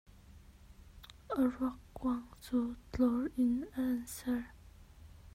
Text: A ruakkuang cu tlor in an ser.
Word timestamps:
A 1.39 1.41
ruakkuang 1.55 2.27
cu 2.43 2.59
tlor 2.91 3.23
in 3.45 3.53
an 3.81 3.95
ser. 4.15 4.43